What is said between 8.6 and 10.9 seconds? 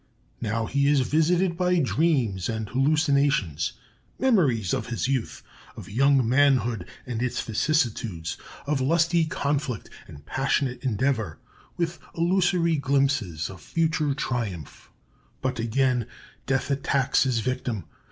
of lusty conflict and passionate